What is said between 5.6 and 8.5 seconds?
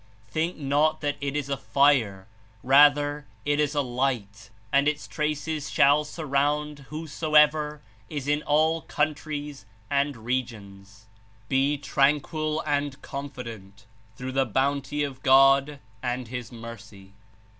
shall surround whosoever is in